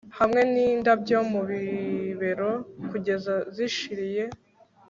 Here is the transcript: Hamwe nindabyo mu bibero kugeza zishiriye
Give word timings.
Hamwe 0.19 0.41
nindabyo 0.53 1.17
mu 1.31 1.41
bibero 1.49 2.51
kugeza 2.89 3.33
zishiriye 3.55 4.23